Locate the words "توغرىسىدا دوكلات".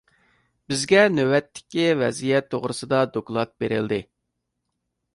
2.57-3.57